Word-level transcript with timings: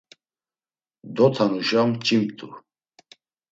Dotanuşa 1.15 1.81
mç̌imt̆u. 1.89 2.47